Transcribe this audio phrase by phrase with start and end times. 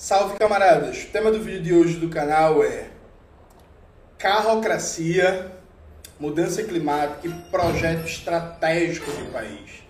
[0.00, 1.02] Salve camaradas!
[1.02, 2.88] O tema do vídeo de hoje do canal é
[4.16, 5.50] Carrocracia,
[6.20, 9.82] mudança climática e projeto estratégico do país.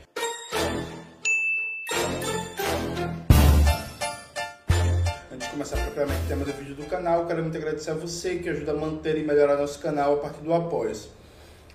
[5.30, 8.36] Antes de começar propriamente o tema do vídeo do canal, quero muito agradecer a você
[8.36, 10.96] que ajuda a manter e melhorar nosso canal a partir do apoio.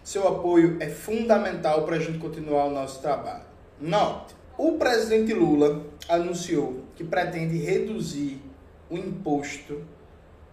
[0.03, 3.43] Seu apoio é fundamental para a gente continuar o nosso trabalho.
[3.79, 8.41] Note, o presidente Lula anunciou que pretende reduzir
[8.89, 9.81] o imposto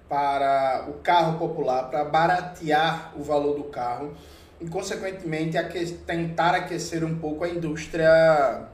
[0.08, 4.12] para o carro popular, para baratear o valor do carro
[4.60, 8.66] e, consequentemente, aque tentar aquecer um pouco a indústria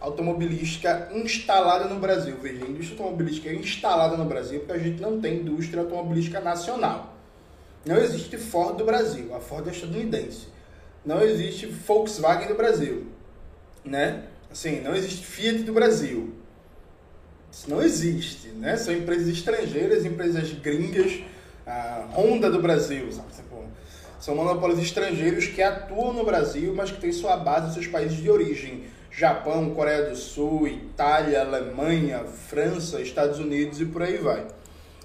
[0.00, 2.36] automobilística instalada no Brasil.
[2.40, 6.40] Veja, a indústria automobilística é instalada no Brasil porque a gente não tem indústria automobilística
[6.40, 7.14] nacional.
[7.84, 10.48] Não existe Ford do Brasil, a Ford é estadunidense.
[11.04, 13.06] Não existe Volkswagen do Brasil,
[13.84, 14.24] né?
[14.56, 16.32] Assim, não existe Fiat do Brasil.
[17.52, 18.74] Isso não existe, né?
[18.78, 21.20] São empresas estrangeiras, empresas gringas,
[21.66, 23.28] a Honda do Brasil, sabe?
[24.18, 28.16] São monopólios estrangeiros que atuam no Brasil, mas que têm sua base nos seus países
[28.16, 28.84] de origem.
[29.10, 34.46] Japão, Coreia do Sul, Itália, Alemanha, França, Estados Unidos e por aí vai.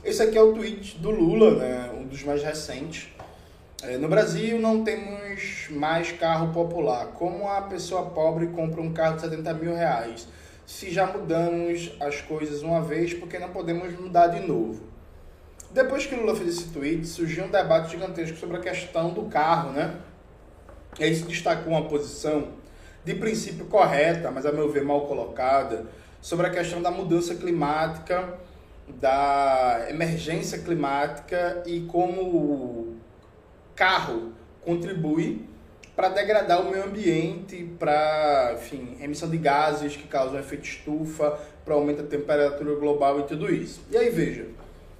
[0.02, 1.91] Esse aqui é o tweet do Lula, né?
[1.93, 3.09] um dos mais recentes.
[3.83, 7.07] É, no Brasil não temos mais carro popular.
[7.13, 10.27] Como a pessoa pobre compra um carro de 70 mil reais?
[10.67, 14.83] Se já mudamos as coisas uma vez, porque não podemos mudar de novo?
[15.71, 19.71] Depois que Lula fez esse tweet, surgiu um debate gigantesco sobre a questão do carro,
[19.71, 19.95] né?
[20.99, 22.49] E aí se destacou uma posição
[23.03, 25.87] de princípio correta, mas a meu ver mal colocada,
[26.21, 28.37] sobre a questão da mudança climática,
[28.87, 32.91] da emergência climática e como
[33.81, 35.43] carro contribui
[35.95, 41.73] para degradar o meio ambiente, para, enfim, emissão de gases que causam efeito estufa, para
[41.73, 43.81] aumentar a temperatura global e tudo isso.
[43.89, 44.45] E aí, veja,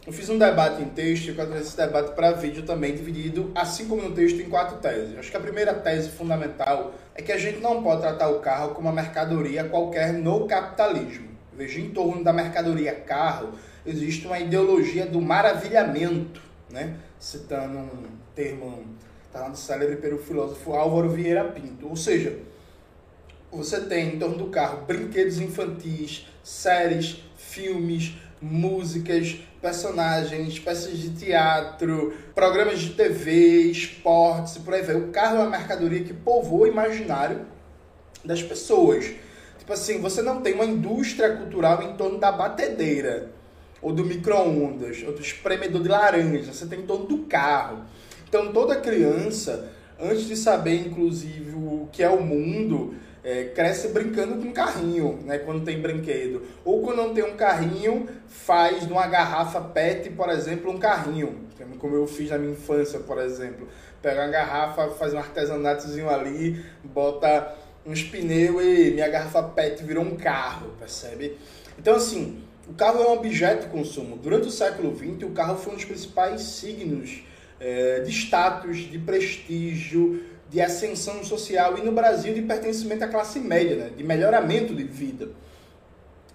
[0.08, 3.52] eu fiz um debate em texto e eu quero esse debate para vídeo também, dividido,
[3.54, 5.16] assim como no texto, em quatro teses.
[5.16, 8.70] Acho que a primeira tese fundamental é que a gente não pode tratar o carro
[8.70, 11.30] como uma mercadoria qualquer no capitalismo.
[11.54, 13.52] Veja, em torno da mercadoria carro,
[13.86, 16.42] existe uma ideologia do maravilhamento,
[16.72, 16.96] né?
[17.20, 18.86] citando um termo
[19.32, 21.88] tá, no célebre pelo filósofo Álvaro Vieira Pinto.
[21.88, 22.38] Ou seja,
[23.52, 32.14] você tem em torno do carro brinquedos infantis, séries, filmes, músicas, personagens, peças de teatro,
[32.34, 34.96] programas de TV, esportes e por aí vai.
[34.96, 37.46] O carro é uma mercadoria que povoa o imaginário
[38.26, 39.14] das pessoas.
[39.60, 43.32] Tipo assim, você não tem uma indústria cultural em torno da batedeira,
[43.82, 47.84] ou do micro-ondas, ou do espremedor de laranja, você tem em torno do carro.
[48.32, 49.70] Então toda criança,
[50.00, 55.20] antes de saber inclusive o que é o mundo, é, cresce brincando com um carrinho,
[55.26, 56.42] né, quando tem brinquedo.
[56.64, 61.42] Ou quando não tem um carrinho, faz de uma garrafa PET, por exemplo, um carrinho.
[61.78, 63.68] Como eu fiz na minha infância, por exemplo.
[64.02, 67.54] Pega uma garrafa, faz um artesanatozinho ali, bota
[67.86, 71.38] uns pneus e minha garrafa PET virou um carro, percebe?
[71.78, 74.16] Então, assim, o carro é um objeto de consumo.
[74.16, 77.30] Durante o século XX, o carro foi um dos principais signos
[77.62, 83.40] é, de status, de prestígio, de ascensão social e no Brasil de pertencimento à classe
[83.40, 83.92] média, né?
[83.96, 85.30] de melhoramento de vida.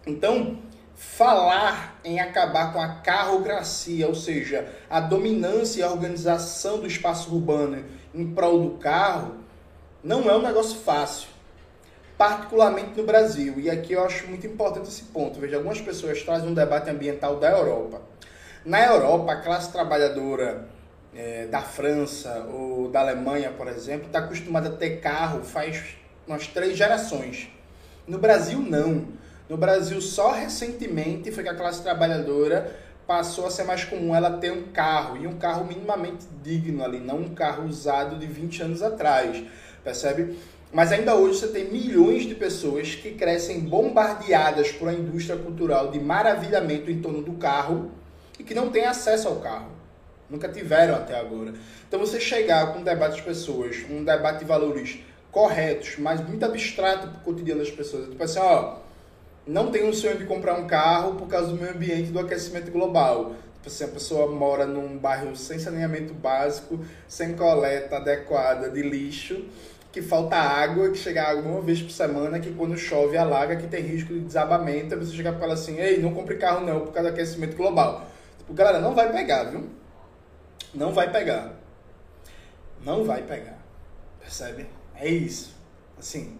[0.06, 0.62] Então,
[0.94, 7.34] falar em acabar com a carrocracia, ou seja, a dominância e a organização do espaço
[7.34, 7.84] urbano
[8.14, 9.34] em prol do carro,
[10.02, 11.28] não é um negócio fácil,
[12.16, 13.58] particularmente no Brasil.
[13.58, 15.40] E aqui eu acho muito importante esse ponto.
[15.40, 18.00] Veja, algumas pessoas trazem um debate ambiental da Europa.
[18.64, 20.75] Na Europa, a classe trabalhadora
[21.14, 25.96] é, da França ou da Alemanha, por exemplo, está acostumada a ter carro faz
[26.26, 27.48] umas três gerações.
[28.06, 29.06] No Brasil, não.
[29.48, 34.38] No Brasil, só recentemente foi que a classe trabalhadora passou a ser mais comum ela
[34.38, 38.62] ter um carro, e um carro minimamente digno ali, não um carro usado de 20
[38.62, 39.44] anos atrás,
[39.84, 40.36] percebe?
[40.72, 45.92] Mas ainda hoje você tem milhões de pessoas que crescem bombardeadas por uma indústria cultural
[45.92, 47.92] de maravilhamento em torno do carro
[48.38, 49.75] e que não têm acesso ao carro.
[50.28, 51.54] Nunca tiveram até agora.
[51.86, 54.98] Então você chegar com um debate de pessoas, um debate de valores
[55.30, 58.08] corretos, mas muito abstrato para o cotidiano das pessoas.
[58.08, 58.78] Tipo assim, ó,
[59.46, 62.70] não tenho o sonho de comprar um carro por causa do meio ambiente do aquecimento
[62.70, 63.34] global.
[63.56, 69.44] Tipo assim, a pessoa mora num bairro sem saneamento básico, sem coleta adequada de lixo,
[69.92, 73.66] que falta água, que chega água uma vez por semana, que quando chove alaga, que
[73.66, 76.80] tem risco de desabamento, aí você chega e fala assim, ei, não compre carro não,
[76.80, 78.06] por causa do aquecimento global.
[78.38, 79.64] Tipo, galera, não vai pegar, viu?
[80.76, 81.54] Não vai pegar.
[82.84, 83.58] Não vai pegar.
[84.20, 84.66] Percebe?
[84.94, 85.56] É isso.
[85.98, 86.36] Assim,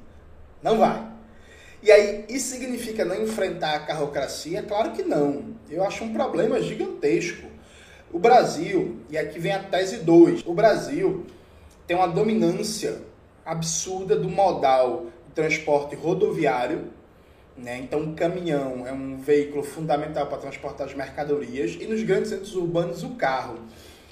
[0.62, 1.10] não vai.
[1.82, 4.62] E aí, isso significa não enfrentar a carrocracia?
[4.62, 5.54] Claro que não.
[5.70, 7.46] Eu acho um problema gigantesco.
[8.12, 11.24] O Brasil, e aqui vem a tese 2, o Brasil
[11.86, 13.00] tem uma dominância
[13.44, 16.90] absurda do modal de transporte rodoviário,
[17.56, 17.78] né?
[17.78, 22.54] Então, o caminhão é um veículo fundamental para transportar as mercadorias e nos grandes centros
[22.54, 23.60] urbanos o carro.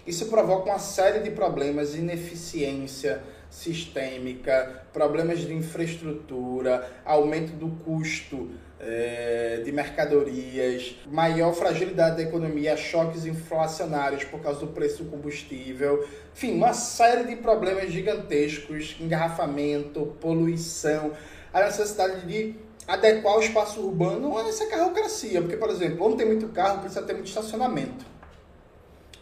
[0.07, 9.63] Isso provoca uma série de problemas, ineficiência sistêmica, problemas de infraestrutura, aumento do custo é,
[9.65, 16.55] de mercadorias, maior fragilidade da economia, choques inflacionários por causa do preço do combustível, enfim,
[16.55, 21.13] uma série de problemas gigantescos, engarrafamento, poluição,
[21.53, 26.27] a necessidade de adequar o espaço urbano a essa carrocracia, porque, por exemplo, onde tem
[26.27, 28.05] muito carro, precisa ter muito estacionamento.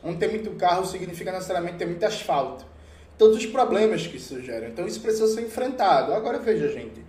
[0.03, 2.65] Onde tem muito carro significa necessariamente ter muito asfalto.
[3.17, 4.69] Todos os problemas que isso gera.
[4.69, 6.13] Então isso precisa ser enfrentado.
[6.13, 7.05] Agora veja, gente.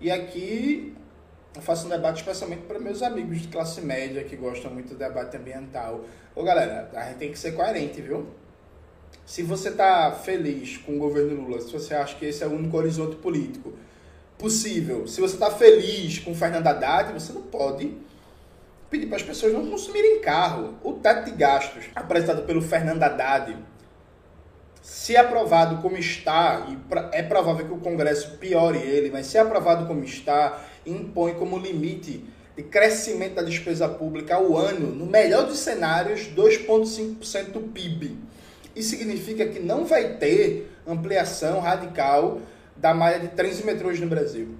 [0.00, 0.94] E aqui
[1.54, 4.96] eu faço um debate especialmente para meus amigos de classe média que gostam muito do
[4.96, 6.04] debate ambiental.
[6.34, 8.26] Ô galera, a gente tem que ser coerente, viu?
[9.24, 12.52] Se você está feliz com o governo Lula, se você acha que esse é o
[12.52, 13.72] único horizonte político
[14.38, 17.96] possível, se você está feliz com Fernando Haddad, você não pode
[18.90, 20.74] pedir para as pessoas não consumirem carro.
[20.82, 23.56] O teto de gastos apresentado pelo Fernando Haddad,
[24.82, 26.78] se aprovado como está, e
[27.12, 32.24] é provável que o Congresso piore ele, mas se aprovado como está, impõe como limite
[32.56, 38.16] de crescimento da despesa pública ao ano, no melhor dos cenários, 2,5% do PIB.
[38.74, 42.40] Isso significa que não vai ter ampliação radical
[42.76, 44.54] da malha de trens e metrôs no Brasil.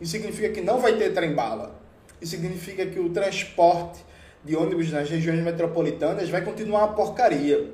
[0.00, 1.83] Isso significa que não vai ter trem-bala.
[2.24, 4.02] Isso significa que o transporte
[4.42, 7.70] de ônibus nas regiões metropolitanas vai continuar uma porcaria.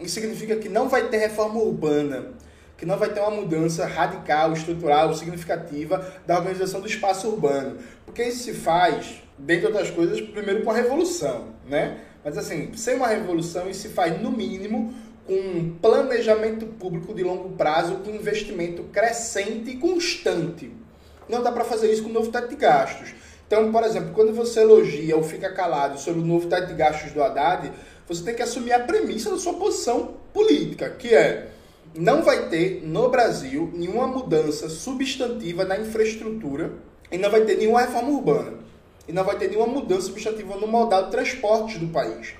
[0.00, 2.26] Isso significa que não vai ter reforma urbana,
[2.76, 7.78] que não vai ter uma mudança radical, estrutural, significativa da organização do espaço urbano.
[8.06, 11.98] Porque isso se faz, dentre outras coisas, primeiro com a revolução, né?
[12.24, 14.94] Mas assim, sem uma revolução, isso se faz no mínimo
[15.26, 20.70] com um planejamento público de longo prazo, com investimento crescente e constante.
[21.28, 23.12] Não dá para fazer isso com o novo teto de gastos.
[23.48, 27.12] Então, por exemplo, quando você elogia ou fica calado sobre o novo teto de gastos
[27.12, 27.72] do Haddad,
[28.06, 31.48] você tem que assumir a premissa da sua posição política, que é
[31.94, 36.72] não vai ter no Brasil nenhuma mudança substantiva na infraestrutura
[37.10, 38.58] e não vai ter nenhuma reforma urbana.
[39.08, 42.34] E não vai ter nenhuma mudança substantiva no modal de transportes do país.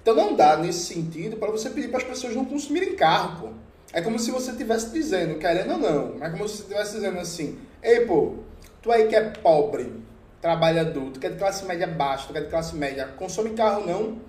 [0.00, 3.54] Então não dá nesse sentido para você pedir para as pessoas não consumirem carro, pô.
[3.92, 7.18] É como se você estivesse dizendo, querendo ou não, é como se você estivesse dizendo
[7.18, 8.34] assim, ei pô,
[8.80, 9.92] tu aí que é pobre,
[10.40, 14.20] trabalhador, tu quer de classe média baixa, tu quer de classe média, consome carro não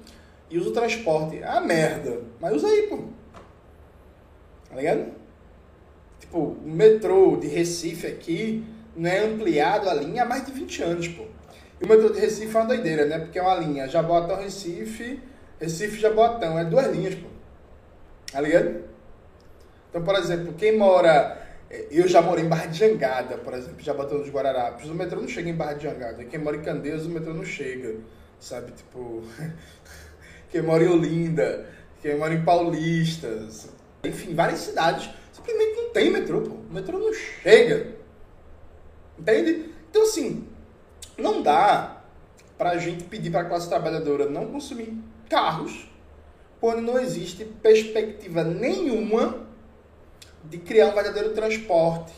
[0.50, 1.42] e usa o transporte.
[1.44, 2.22] Ah, merda.
[2.40, 3.00] Mas usa aí, pô.
[4.70, 5.12] Tá ligado?
[6.20, 8.66] Tipo, o metrô de Recife aqui
[8.96, 11.26] não é ampliado a linha há mais de 20 anos, pô.
[11.80, 13.20] E o metrô de Recife é uma doideira, né?
[13.20, 15.22] Porque é uma linha Jaboatão, Recife,
[15.60, 16.58] Recife, Jaboatão.
[16.58, 17.28] É duas linhas, pô.
[18.32, 18.84] Tá ligado?
[19.90, 23.94] Então, por exemplo, quem mora eu já morei em Barra de Jangada, por exemplo, já
[23.94, 24.90] bateu nos Guararapes.
[24.90, 26.24] O metrô não chega em Barra de Jangada.
[26.24, 27.96] Quem mora em Candeias, o metrô não chega.
[28.40, 29.24] Sabe, tipo.
[30.50, 31.70] quem mora em Olinda,
[32.02, 33.70] quem mora em Paulistas.
[34.04, 36.56] Enfim, várias cidades simplesmente não tem metrô, pô.
[36.56, 37.96] O metrô não chega.
[39.20, 39.74] Entende?
[39.90, 40.48] Então, assim,
[41.18, 42.02] não dá
[42.58, 44.98] pra gente pedir pra classe trabalhadora não consumir
[45.30, 45.90] carros
[46.60, 49.47] quando não existe perspectiva nenhuma
[50.50, 52.14] de criar um verdadeiro transporte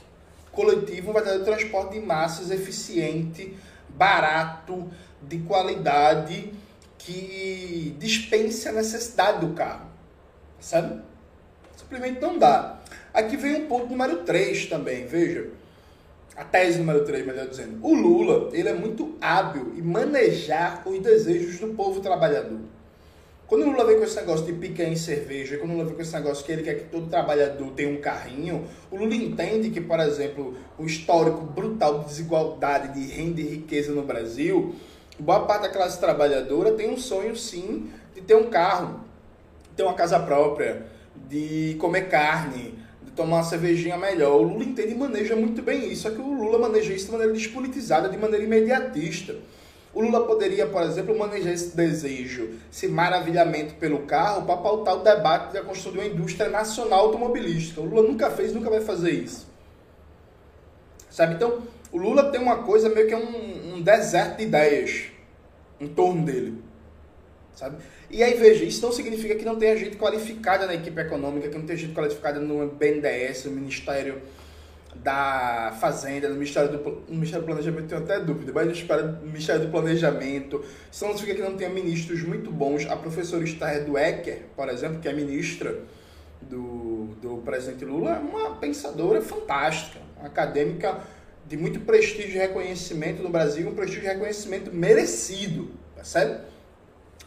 [0.51, 3.55] coletivo, um verdadeiro transporte de massas eficiente,
[3.89, 4.89] barato,
[5.21, 6.53] de qualidade,
[6.98, 9.88] que dispense a necessidade do carro.
[10.59, 11.01] Sabe?
[11.75, 12.79] Simplesmente não dá.
[13.13, 15.50] Aqui vem um ponto número 3 também, veja.
[16.36, 17.79] A tese número 3, melhor dizendo.
[17.81, 22.59] O Lula, ele é muito hábil em manejar os desejos do povo trabalhador.
[23.50, 25.96] Quando o Lula vem com esse negócio de picanha em cerveja, quando o Lula vem
[25.96, 29.72] com esse negócio que ele quer que todo trabalhador tenha um carrinho, o Lula entende
[29.72, 34.75] que, por exemplo, o histórico brutal de desigualdade de renda e riqueza no Brasil,
[35.18, 39.00] boa parte da classe trabalhadora tem um sonho, sim, de ter um carro,
[39.63, 40.86] de ter uma casa própria,
[41.27, 44.41] de comer carne, de tomar uma cervejinha melhor.
[44.41, 47.13] O Lula entende e maneja muito bem isso, só que o Lula maneja isso de
[47.13, 49.38] maneira despolitizada, de maneira imediatista.
[49.93, 55.03] O Lula poderia, por exemplo, manejar esse desejo, esse maravilhamento pelo carro, para pautar o
[55.03, 57.81] debate da construção de uma indústria nacional automobilística.
[57.81, 59.48] O Lula nunca fez, nunca vai fazer isso.
[61.10, 61.36] Sabe?
[61.36, 65.05] Então, o Lula tem uma coisa meio que um, um deserto de ideias
[65.79, 66.62] em torno dele.
[67.55, 67.77] Sabe?
[68.12, 71.58] E aí, veja, isso não significa que não tenha gente qualificada na equipe econômica, que
[71.58, 74.22] não tenha gente qualificada no BNDES, no Ministério
[74.96, 76.77] da Fazenda, no Ministério do,
[77.08, 80.63] no Ministério do Planejamento, tenho até dúvida, mas no Ministério do Planejamento.
[80.91, 82.86] Isso não significa que não tenha ministros muito bons.
[82.86, 85.79] A professora Esther Duecker, por exemplo, que é ministra
[86.41, 91.00] do, do presidente Lula, é uma pensadora fantástica, uma acadêmica
[91.48, 96.41] de muito prestígio e reconhecimento no Brasil, um prestígio e reconhecimento merecido, percebe?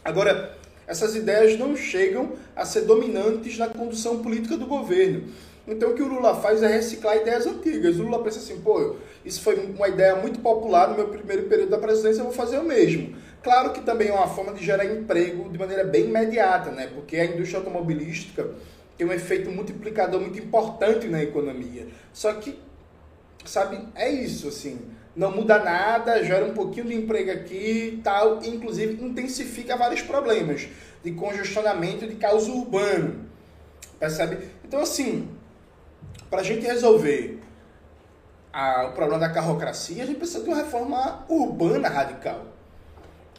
[0.03, 5.23] Agora, essas ideias não chegam a ser dominantes na condução política do governo.
[5.67, 7.97] Então o que o Lula faz é reciclar ideias antigas.
[7.97, 11.69] O Lula pensa assim, pô, isso foi uma ideia muito popular no meu primeiro período
[11.69, 13.15] da presidência, eu vou fazer o mesmo.
[13.41, 16.87] Claro que também é uma forma de gerar emprego de maneira bem imediata, né?
[16.93, 18.49] Porque a indústria automobilística
[18.97, 21.87] tem um efeito multiplicador muito importante na economia.
[22.13, 22.57] Só que,
[23.45, 24.79] sabe, é isso, assim.
[25.15, 30.67] Não muda nada, gera um pouquinho de emprego aqui e tal, inclusive intensifica vários problemas
[31.03, 33.25] de congestionamento de caos urbano.
[33.99, 34.39] Percebe?
[34.63, 35.27] Então, assim,
[36.33, 37.39] para a gente resolver
[38.51, 42.47] a, o problema da carrocracia, a gente precisa de uma reforma urbana radical.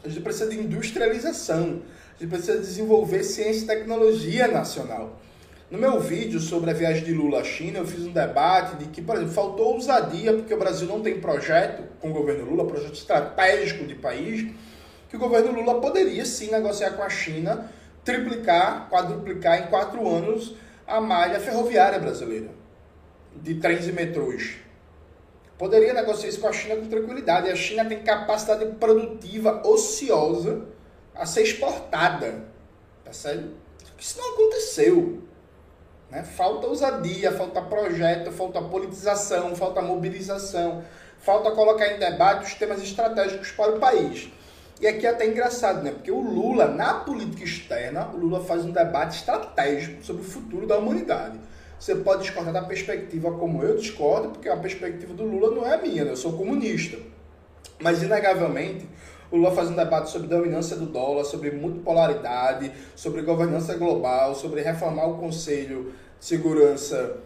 [0.01, 1.81] A gente precisa de industrialização.
[2.15, 5.19] A gente precisa desenvolver ciência e tecnologia nacional.
[5.69, 8.85] No meu vídeo sobre a viagem de Lula à China, eu fiz um debate de
[8.85, 12.65] que, por exemplo, faltou ousadia, porque o Brasil não tem projeto com o governo Lula,
[12.65, 14.53] projeto estratégico de país,
[15.09, 17.69] que o governo Lula poderia sim negociar com a China,
[18.05, 20.55] triplicar, quadruplicar em quatro anos
[20.87, 22.63] a malha ferroviária brasileira
[23.41, 24.55] de trens e metrôs.
[25.57, 27.49] Poderia negociar isso com a China com tranquilidade.
[27.49, 30.65] A China tem capacidade produtiva ociosa
[31.13, 32.43] a ser exportada.
[33.03, 33.51] Percebe?
[33.97, 35.21] Isso não aconteceu.
[36.11, 36.23] Né?
[36.23, 40.83] Falta ousadia, falta projeto, falta politização, falta mobilização,
[41.19, 44.29] falta colocar em debate os temas estratégicos para o país.
[44.79, 45.91] E aqui é até engraçado, né?
[45.91, 50.67] Porque o Lula, na política externa, o Lula faz um debate estratégico sobre o futuro
[50.67, 51.39] da humanidade.
[51.85, 55.79] Você pode discordar da perspectiva como eu discordo, porque a perspectiva do Lula não é
[55.79, 56.13] minha, né?
[56.13, 56.97] eu sou comunista.
[57.79, 58.89] Mas, inegavelmente,
[59.29, 64.61] o Lula faz um debate sobre dominância do dólar, sobre multipolaridade, sobre governança global, sobre
[64.63, 67.17] reformar o Conselho de Segurança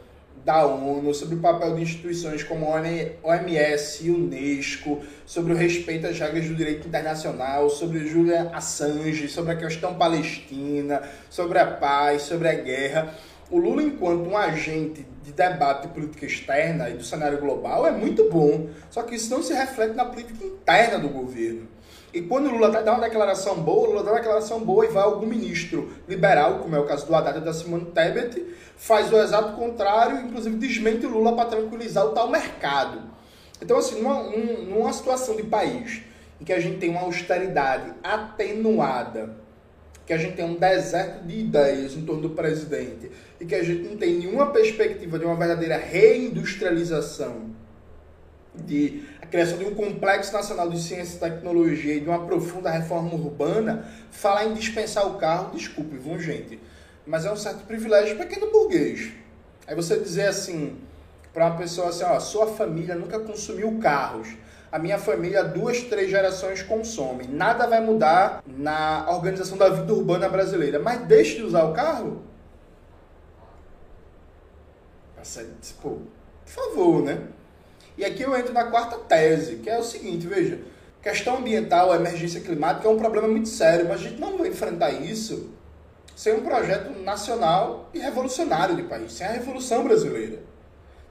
[0.43, 2.81] da ONU, sobre o papel de instituições como a
[3.23, 9.53] OMS e Unesco, sobre o respeito às regras do direito internacional, sobre Julian Assange, sobre
[9.53, 13.15] a questão palestina, sobre a paz, sobre a guerra
[13.51, 17.91] o Lula, enquanto um agente de debate de política externa e do cenário global, é
[17.91, 18.69] muito bom.
[18.89, 21.67] Só que isso não se reflete na política interna do governo.
[22.13, 24.89] E quando o Lula dá uma declaração boa, o Lula dá uma declaração boa e
[24.89, 28.45] vai algum ministro liberal, como é o caso do Haddad e da Simone Tebet,
[28.77, 33.01] faz o exato contrário, inclusive desmente o Lula para tranquilizar o tal mercado.
[33.61, 36.01] Então, assim, numa, numa situação de país
[36.41, 39.35] em que a gente tem uma austeridade atenuada,
[40.09, 43.61] que a gente tem um deserto de ideias em torno do presidente e que a
[43.61, 47.51] gente não tem nenhuma perspectiva de uma verdadeira reindustrialização,
[48.55, 52.71] de a criação de um complexo nacional de ciência e tecnologia e de uma profunda
[52.71, 56.59] reforma urbana, falar em dispensar o carro, desculpe, viu, gente?
[57.05, 59.11] Mas é um certo privilégio pequeno burguês.
[59.67, 60.75] Aí você dizer assim,
[61.31, 64.29] para uma pessoa assim, ó, sua família nunca consumiu carros
[64.71, 67.27] a minha família, duas, três gerações consomem.
[67.27, 70.79] Nada vai mudar na organização da vida urbana brasileira.
[70.79, 72.21] Mas deixe de usar o carro.
[75.61, 76.01] Tipo,
[76.45, 77.21] por favor, né?
[77.97, 80.59] E aqui eu entro na quarta tese, que é o seguinte, veja.
[81.01, 84.91] Questão ambiental, emergência climática é um problema muito sério, mas a gente não vai enfrentar
[84.91, 85.49] isso
[86.15, 90.39] sem um projeto nacional e revolucionário de país, sem a Revolução Brasileira.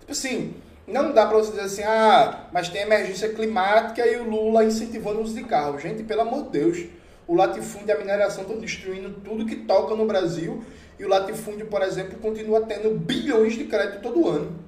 [0.01, 0.55] Tipo assim,
[0.89, 5.19] não dá para você dizer assim, ah, mas tem emergência climática e o Lula incentivando
[5.19, 5.79] o uso de carro.
[5.79, 6.87] Gente, pelo amor de Deus,
[7.27, 10.65] o latifúndio e a mineração estão destruindo tudo que toca no Brasil
[10.99, 14.59] e o latifúndio, por exemplo, continua tendo bilhões de crédito todo ano.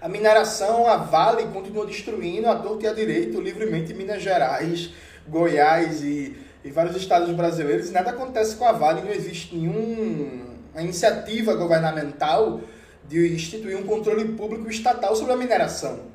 [0.00, 4.90] A mineração, a Vale, continua destruindo a torta e a direito livremente em Minas Gerais,
[5.26, 7.90] Goiás e, e vários estados brasileiros.
[7.90, 12.60] Nada acontece com a Vale, não existe nenhuma iniciativa governamental
[13.08, 16.12] de instituir um controle público estatal sobre a mineração.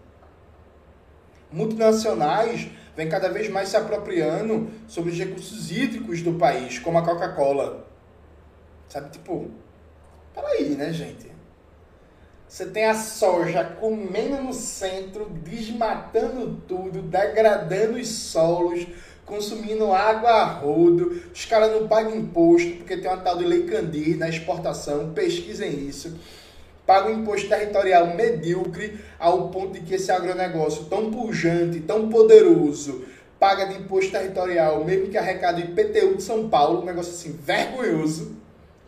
[1.52, 7.04] Multinacionais vêm cada vez mais se apropriando sobre os recursos hídricos do país, como a
[7.04, 7.88] Coca-Cola.
[8.90, 9.52] Sabe, tipo,
[10.34, 11.28] peraí, né, gente?
[12.48, 18.88] Você tem a soja comendo no centro, desmatando tudo, degradando os solos,
[19.26, 21.22] consumindo água a rodo.
[21.34, 25.12] Os caras não pagam imposto porque tem uma tal de lei Candir na exportação.
[25.14, 26.18] Pesquisem isso
[26.88, 33.04] paga um imposto territorial medíocre ao ponto de que esse agronegócio tão pujante, tão poderoso,
[33.38, 38.38] paga de imposto territorial, mesmo que arrecada IPTU de São Paulo, um negócio assim vergonhoso.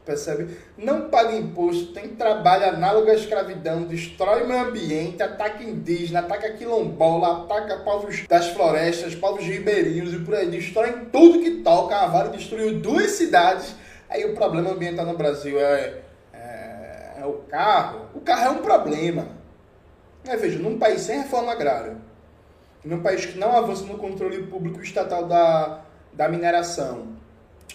[0.05, 0.57] percebe?
[0.77, 6.53] Não paga imposto, tem trabalho análogo à escravidão, destrói o meio ambiente, ataca indígena, ataca
[6.53, 11.97] quilombola, ataca povos das florestas, povos ribeirinhos e por aí, destrói tudo que toca.
[11.97, 13.75] A Vale destruiu duas cidades.
[14.09, 15.99] Aí o problema ambiental no Brasil é,
[17.19, 18.07] é, o carro.
[18.13, 19.27] O carro é um problema.
[20.23, 21.97] É, veja, num país sem reforma agrária,
[22.83, 25.81] num país que não avança no controle público estatal da,
[26.13, 27.09] da mineração,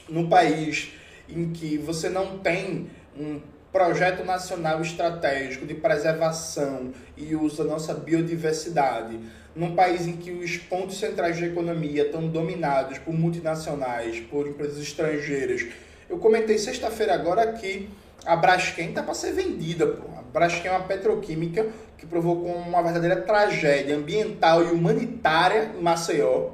[0.09, 0.93] num país
[1.29, 3.41] em que você não tem um
[3.73, 9.19] projeto nacional estratégico de preservação e uso da nossa biodiversidade,
[9.55, 14.79] num país em que os pontos centrais de economia estão dominados por multinacionais, por empresas
[14.79, 15.67] estrangeiras.
[16.09, 17.89] Eu comentei sexta-feira agora que
[18.25, 19.87] a Braskem está para ser vendida.
[19.87, 20.09] Pô.
[20.19, 21.67] A Braskem é uma petroquímica
[21.97, 26.51] que provocou uma verdadeira tragédia ambiental e humanitária em Maceió.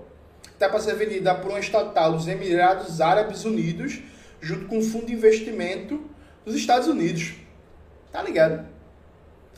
[0.52, 4.00] Está para ser vendida por uma estatal dos Emirados Árabes Unidos
[4.40, 6.00] junto com o fundo de investimento
[6.44, 7.34] dos Estados Unidos.
[8.10, 8.66] Tá ligado?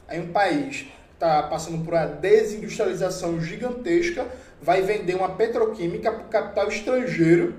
[0.07, 4.27] Aí um país está passando por uma desindustrialização gigantesca,
[4.61, 7.55] vai vender uma petroquímica para o capital estrangeiro.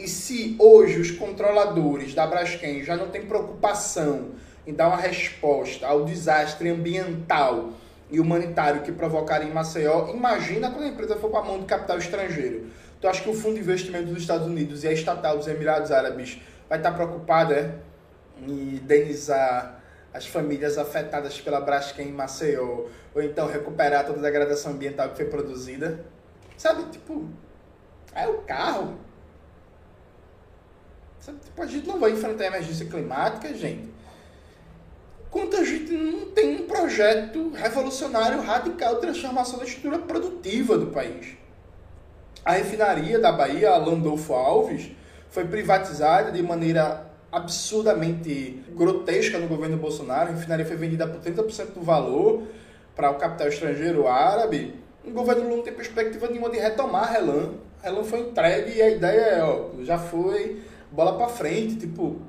[0.00, 4.30] E se hoje os controladores da Braskem já não têm preocupação
[4.66, 7.74] em dar uma resposta ao desastre ambiental
[8.10, 11.66] e humanitário que provocaram em Maceió, imagina quando a empresa for para a mão de
[11.66, 12.68] capital estrangeiro.
[12.98, 15.92] Tu acha que o Fundo de Investimento dos Estados Unidos e a estatal dos Emirados
[15.92, 17.74] Árabes vai estar preocupada é,
[18.42, 19.82] em indenizar
[20.14, 25.16] as famílias afetadas pela Braskem em Maceió, ou então recuperar toda a degradação ambiental que
[25.16, 26.06] foi produzida?
[26.56, 27.28] Sabe, tipo,
[28.14, 29.09] é o carro.
[31.58, 33.88] A gente não vai enfrentar a emergência climática, gente.
[35.30, 40.88] Quanto a gente não tem um projeto revolucionário, radical de transformação da estrutura produtiva do
[40.88, 41.36] país.
[42.44, 44.90] A refinaria da Bahia, a Landolfo Alves,
[45.28, 50.30] foi privatizada de maneira absurdamente grotesca no governo Bolsonaro.
[50.30, 52.42] A refinaria foi vendida por 30% do valor
[52.96, 54.74] para o capital estrangeiro árabe.
[55.04, 57.52] O governo Lula não tem perspectiva nenhuma de retomar a Relan.
[57.82, 60.60] A Relan foi entregue e a ideia é, ó, já foi
[60.92, 62.20] bola para frente, tipo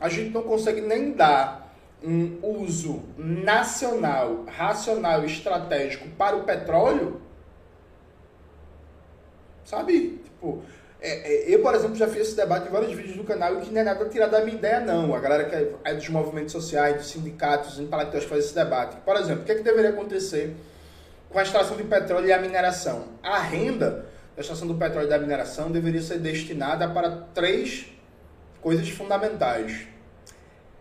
[0.00, 7.20] a gente não consegue nem dar um uso nacional, racional estratégico para o petróleo
[9.64, 10.20] Sabe?
[10.22, 10.62] Tipo,
[11.00, 13.62] é, é, eu, por exemplo, já fiz esse debate em vários vídeos do canal e
[13.62, 15.14] que não é nada tirar da minha ideia, não.
[15.14, 18.96] A galera que é, é dos movimentos sociais, dos sindicatos, intelectuais faz esse debate.
[18.98, 20.54] Por exemplo, o que, é que deveria acontecer
[21.30, 23.04] com a extração de petróleo e a mineração?
[23.22, 27.86] A renda da extração do petróleo e da mineração deveria ser destinada para três
[28.60, 29.86] coisas fundamentais.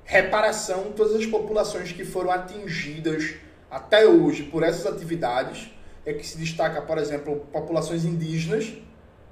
[0.06, 3.36] Reparação de todas as populações que foram atingidas
[3.70, 5.72] até hoje por essas atividades
[6.06, 8.74] é que se destaca, por exemplo, populações indígenas,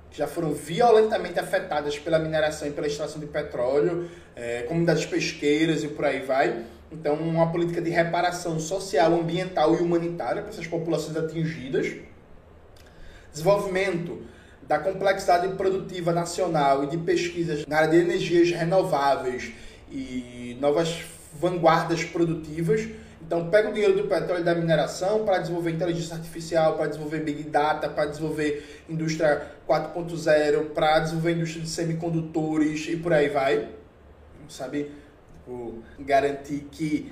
[0.10, 5.84] que já foram violentamente afetadas pela mineração e pela extração de petróleo, é, comunidades pesqueiras
[5.84, 6.66] e por aí vai.
[6.92, 11.94] Então, uma política de reparação social, ambiental e humanitária para essas populações atingidas.
[13.32, 14.22] Desenvolvimento
[14.68, 19.52] da complexidade produtiva nacional e de pesquisas na área de energias renováveis
[19.92, 21.04] e novas
[21.40, 22.88] vanguardas produtivas
[23.30, 27.20] então, pega o dinheiro do petróleo e da mineração para desenvolver inteligência artificial, para desenvolver
[27.20, 33.70] big data, para desenvolver indústria 4.0, para desenvolver indústria de semicondutores e por aí vai.
[34.48, 34.92] Sabe?
[35.34, 37.12] Tipo, garantir que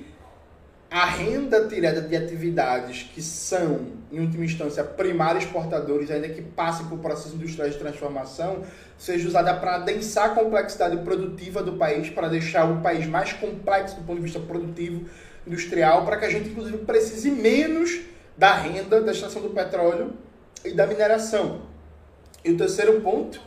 [0.89, 6.86] a renda tirada de atividades que são, em última instância, primários exportadores, ainda que passem
[6.88, 8.63] por processos industriais de transformação,
[8.97, 13.97] seja usada para adensar a complexidade produtiva do país, para deixar o país mais complexo
[13.97, 15.06] do ponto de vista produtivo
[15.45, 18.02] industrial para que a gente, inclusive, precise menos
[18.38, 20.13] da renda da extração do petróleo
[20.63, 21.62] e da mineração.
[22.43, 23.41] E o terceiro ponto,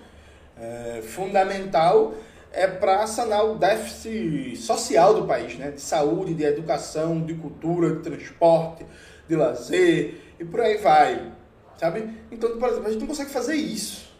[0.58, 2.14] é, fundamental,
[2.52, 5.70] é para sanar o déficit social do país, né?
[5.70, 8.84] de saúde, de educação, de cultura, de transporte,
[9.28, 11.32] de lazer e por aí vai.
[11.76, 12.10] Sabe?
[12.30, 14.10] Então, por exemplo, a gente não consegue fazer isso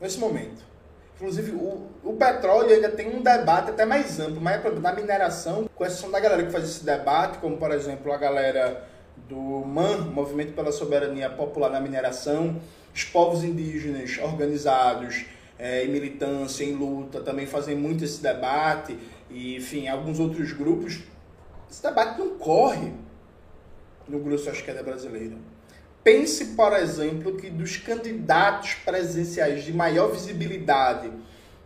[0.00, 0.72] nesse momento.
[1.16, 5.84] Inclusive, o, o petróleo ainda tem um debate até mais amplo, mas na mineração, com
[5.84, 8.88] exceção da galera que faz esse debate, como por exemplo a galera
[9.28, 12.60] do MAN, Movimento pela Soberania Popular na Mineração,
[12.92, 15.24] os povos indígenas organizados
[15.62, 18.98] é, em militância, em luta, também fazem muito esse debate,
[19.30, 20.98] e enfim, alguns outros grupos.
[21.70, 22.92] Esse debate não corre
[24.08, 25.36] no grosso à esquerda brasileira.
[26.02, 31.12] Pense, por exemplo, que dos candidatos presidenciais de maior visibilidade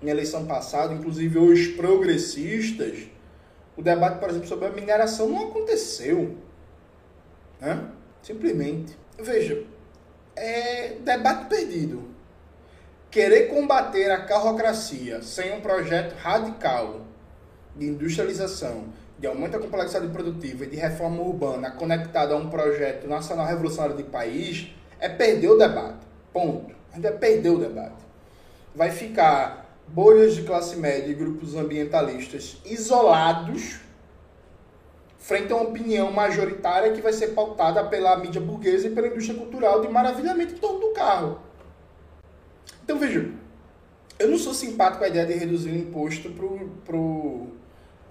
[0.02, 2.98] na eleição passada, inclusive os progressistas,
[3.78, 6.36] o debate, por exemplo, sobre a mineração não aconteceu.
[7.58, 7.88] Né?
[8.20, 8.94] Simplesmente.
[9.18, 9.64] Veja,
[10.36, 12.15] é debate perdido.
[13.16, 17.00] Querer combater a carrocracia sem um projeto radical
[17.74, 23.08] de industrialização, de aumento da complexidade produtiva e de reforma urbana conectado a um projeto
[23.08, 26.06] nacional revolucionário de país é perder o debate.
[26.30, 26.74] Ponto.
[26.92, 28.04] A gente vai perder o debate.
[28.74, 33.80] Vai ficar bolhas de classe média e grupos ambientalistas isolados
[35.18, 39.38] frente a uma opinião majoritária que vai ser pautada pela mídia burguesa e pela indústria
[39.38, 41.45] cultural de maravilhamento torno do carro.
[42.86, 43.28] Então veja,
[44.16, 47.48] eu não sou simpático com a ideia de reduzir o imposto pro, pro,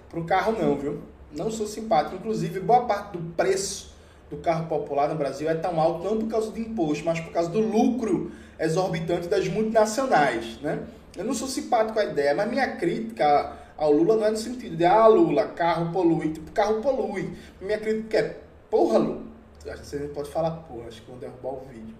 [0.10, 1.02] pro carro não, viu?
[1.32, 2.18] Não sou simpático.
[2.18, 3.96] Inclusive, boa parte do preço
[4.30, 7.32] do carro popular no Brasil é tão alto não por causa do imposto, mas por
[7.32, 10.84] causa do lucro exorbitante das multinacionais, né?
[11.16, 14.38] Eu não sou simpático com a ideia, mas minha crítica ao Lula não é no
[14.38, 17.34] sentido de, ah, Lula, carro polui, tipo, carro polui.
[17.62, 18.38] Minha crítica é,
[18.70, 19.22] porra, Lula.
[19.66, 21.96] Acho que você pode falar porra, acho que vão derrubar o vídeo.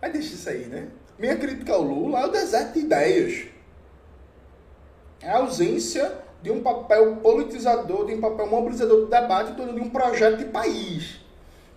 [0.00, 0.88] Mas deixa isso aí, né?
[1.18, 3.46] Minha crítica ao Lula é o deserto de ideias.
[5.20, 9.90] É a ausência de um papel politizador, de um papel mobilizador do debate de um
[9.90, 11.20] projeto de país.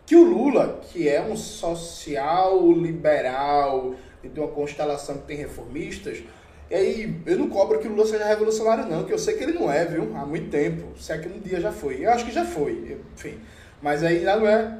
[0.05, 6.21] Que o Lula, que é um social liberal, de uma constelação que tem reformistas,
[6.69, 9.43] e aí eu não cobro que o Lula seja revolucionário, não, que eu sei que
[9.43, 10.15] ele não é, viu?
[10.15, 10.97] Há muito tempo.
[10.97, 12.05] Se é que um dia já foi.
[12.05, 13.39] Eu acho que já foi, enfim.
[13.81, 14.77] Mas aí já não é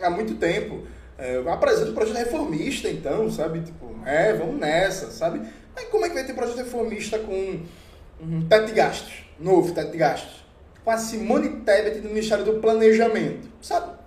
[0.00, 0.86] há muito tempo.
[1.18, 3.60] É, eu apresento um projeto reformista, então, sabe?
[3.60, 5.42] Tipo, é, vamos nessa, sabe?
[5.74, 7.60] Mas como é que vai ter projeto reformista com
[8.20, 10.44] um teto de gastos, novo teto de gastos?
[10.84, 13.98] Com a Simone Tebet do Ministério do Planejamento, sabe?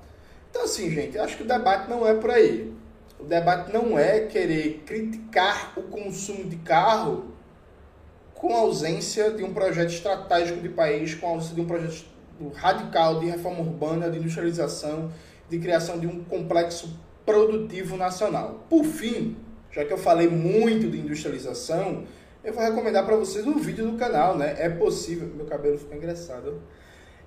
[0.50, 2.74] Então, assim, gente, acho que o debate não é por aí.
[3.20, 7.26] O debate não é querer criticar o consumo de carro
[8.34, 12.06] com ausência de um projeto estratégico de país, com ausência de um projeto
[12.56, 15.12] radical de reforma urbana, de industrialização,
[15.52, 18.66] de criação de um complexo produtivo nacional.
[18.70, 19.36] Por fim,
[19.70, 22.06] já que eu falei muito de industrialização,
[22.42, 24.56] eu vou recomendar para vocês um vídeo do canal, né?
[24.58, 26.62] É possível, meu cabelo ficou engraçado.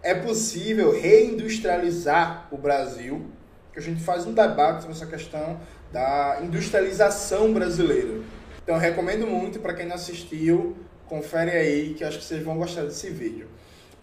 [0.02, 3.26] É possível reindustrializar o Brasil,
[3.72, 5.60] que a gente faz um debate sobre essa questão
[5.92, 8.22] da industrialização brasileira.
[8.62, 12.84] Então, recomendo muito para quem não assistiu, confere aí que acho que vocês vão gostar
[12.84, 13.48] desse vídeo.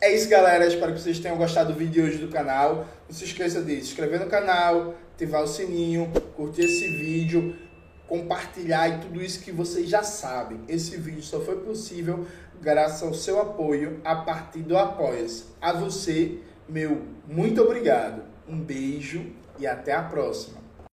[0.04, 0.66] É isso, galera.
[0.66, 2.88] Espero que vocês tenham gostado do vídeo de hoje do canal.
[3.08, 7.56] Não se esqueça de se inscrever no canal, ativar o sininho, curtir esse vídeo,
[8.08, 10.62] compartilhar e tudo isso que vocês já sabem.
[10.68, 12.26] Esse vídeo só foi possível
[12.60, 15.44] graças ao seu apoio a partir do Apoia-se.
[15.62, 18.24] A você, meu muito obrigado.
[18.48, 19.24] Um beijo
[19.60, 20.61] e até a próxima.